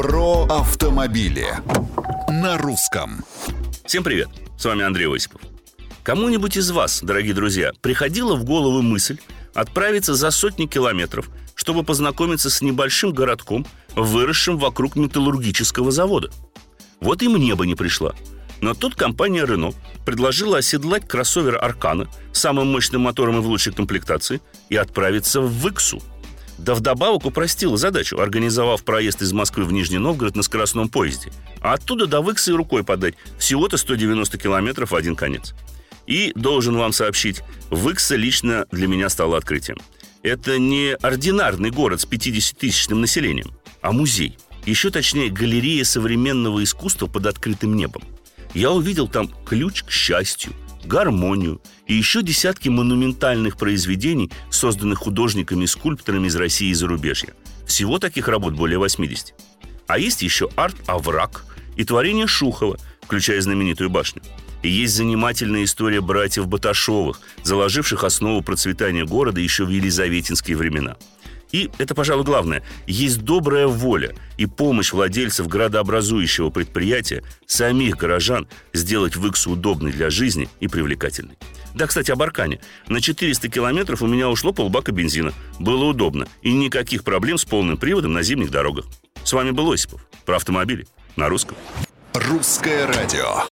Про 0.00 0.46
автомобили 0.46 1.46
на 2.30 2.56
русском. 2.56 3.22
Всем 3.84 4.02
привет, 4.02 4.28
с 4.56 4.64
вами 4.64 4.82
Андрей 4.82 5.14
Осипов. 5.14 5.42
Кому-нибудь 6.02 6.56
из 6.56 6.70
вас, 6.70 7.02
дорогие 7.02 7.34
друзья, 7.34 7.72
приходила 7.82 8.34
в 8.34 8.44
голову 8.44 8.80
мысль 8.80 9.18
отправиться 9.52 10.14
за 10.14 10.30
сотни 10.30 10.64
километров, 10.64 11.28
чтобы 11.54 11.82
познакомиться 11.82 12.48
с 12.48 12.62
небольшим 12.62 13.12
городком, 13.12 13.66
выросшим 13.94 14.56
вокруг 14.56 14.96
металлургического 14.96 15.90
завода? 15.90 16.30
Вот 17.02 17.20
и 17.20 17.28
мне 17.28 17.54
бы 17.54 17.66
не 17.66 17.74
пришла. 17.74 18.14
Но 18.62 18.72
тут 18.72 18.94
компания 18.94 19.44
Renault 19.44 19.76
предложила 20.06 20.56
оседлать 20.56 21.06
кроссовер 21.06 21.62
Аркана 21.62 22.08
самым 22.32 22.72
мощным 22.72 23.02
мотором 23.02 23.36
и 23.36 23.40
в 23.42 23.46
лучшей 23.46 23.74
комплектации 23.74 24.40
и 24.70 24.76
отправиться 24.76 25.42
в 25.42 25.68
Иксу. 25.68 26.00
Да 26.60 26.74
вдобавок 26.74 27.24
упростила 27.24 27.78
задачу, 27.78 28.20
организовав 28.20 28.84
проезд 28.84 29.22
из 29.22 29.32
Москвы 29.32 29.64
в 29.64 29.72
Нижний 29.72 29.96
Новгород 29.96 30.36
на 30.36 30.42
скоростном 30.42 30.90
поезде. 30.90 31.32
А 31.62 31.72
оттуда 31.72 32.06
до 32.06 32.20
Викса 32.20 32.52
и 32.52 32.54
рукой 32.54 32.84
подать. 32.84 33.14
Всего-то 33.38 33.78
190 33.78 34.36
километров 34.36 34.90
в 34.90 34.94
один 34.94 35.16
конец. 35.16 35.54
И 36.06 36.32
должен 36.34 36.76
вам 36.76 36.92
сообщить, 36.92 37.42
Викса 37.70 38.14
лично 38.14 38.66
для 38.70 38.88
меня 38.88 39.08
стало 39.08 39.38
открытием. 39.38 39.78
Это 40.22 40.58
не 40.58 40.94
ординарный 41.00 41.70
город 41.70 42.02
с 42.02 42.06
50-тысячным 42.06 43.00
населением, 43.00 43.52
а 43.80 43.92
музей. 43.92 44.36
Еще 44.66 44.90
точнее, 44.90 45.30
галерея 45.30 45.84
современного 45.84 46.62
искусства 46.62 47.06
под 47.06 47.24
открытым 47.24 47.74
небом. 47.74 48.02
Я 48.52 48.70
увидел 48.72 49.08
там 49.08 49.30
ключ 49.46 49.82
к 49.82 49.90
счастью, 49.90 50.52
гармонию 50.84 51.60
и 51.86 51.94
еще 51.94 52.22
десятки 52.22 52.68
монументальных 52.68 53.56
произведений, 53.56 54.30
созданных 54.50 54.98
художниками 54.98 55.64
и 55.64 55.66
скульпторами 55.66 56.28
из 56.28 56.36
России 56.36 56.68
и 56.68 56.74
зарубежья. 56.74 57.34
Всего 57.66 57.98
таких 57.98 58.28
работ 58.28 58.54
более 58.54 58.78
80. 58.78 59.34
А 59.86 59.98
есть 59.98 60.22
еще 60.22 60.48
арт-овраг 60.56 61.44
и 61.76 61.84
творение 61.84 62.26
Шухова, 62.26 62.78
включая 63.02 63.40
знаменитую 63.40 63.90
башню. 63.90 64.22
И 64.62 64.68
есть 64.68 64.94
занимательная 64.94 65.64
история 65.64 66.00
братьев 66.00 66.46
Баташовых, 66.46 67.20
заложивших 67.42 68.04
основу 68.04 68.42
процветания 68.42 69.04
города 69.04 69.40
еще 69.40 69.64
в 69.64 69.70
елизаветинские 69.70 70.56
времена– 70.56 70.96
и 71.52 71.70
это, 71.78 71.94
пожалуй, 71.94 72.24
главное, 72.24 72.62
есть 72.86 73.22
добрая 73.22 73.66
воля 73.66 74.14
и 74.36 74.46
помощь 74.46 74.92
владельцев 74.92 75.48
градообразующего 75.48 76.50
предприятия, 76.50 77.22
самих 77.46 77.96
горожан, 77.96 78.48
сделать 78.72 79.16
Выксу 79.16 79.52
удобной 79.52 79.92
для 79.92 80.10
жизни 80.10 80.48
и 80.60 80.68
привлекательной. 80.68 81.36
Да, 81.74 81.86
кстати, 81.86 82.10
об 82.10 82.22
Аркане. 82.22 82.60
На 82.88 83.00
400 83.00 83.48
километров 83.48 84.02
у 84.02 84.06
меня 84.06 84.28
ушло 84.28 84.52
полбака 84.52 84.92
бензина. 84.92 85.32
Было 85.58 85.84
удобно. 85.84 86.26
И 86.42 86.52
никаких 86.52 87.04
проблем 87.04 87.38
с 87.38 87.44
полным 87.44 87.76
приводом 87.76 88.12
на 88.12 88.22
зимних 88.22 88.50
дорогах. 88.50 88.86
С 89.22 89.32
вами 89.32 89.50
был 89.50 89.70
Осипов. 89.70 90.04
Про 90.24 90.36
автомобили. 90.36 90.86
На 91.16 91.28
русском. 91.28 91.56
Русское 92.14 92.86
радио. 92.86 93.44